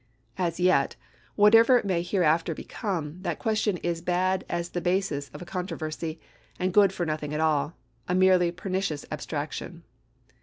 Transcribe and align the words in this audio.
As 0.39 0.59
yet, 0.59 0.95
whatever 1.35 1.77
it 1.77 1.85
may 1.85 2.01
hereafter 2.01 2.55
be 2.55 2.63
come, 2.63 3.21
that 3.21 3.37
question 3.37 3.77
is 3.83 4.01
bad 4.01 4.43
as 4.49 4.69
the 4.69 4.81
basis 4.81 5.29
of 5.29 5.43
a 5.43 5.45
con 5.45 5.67
troversy, 5.67 6.17
and 6.57 6.73
good 6.73 6.91
for 6.91 7.05
nothing 7.05 7.35
at 7.35 7.39
all— 7.39 7.75
a 8.09 8.15
merely 8.15 8.51
pernicious 8.51 9.05
abstraction. 9.11 9.83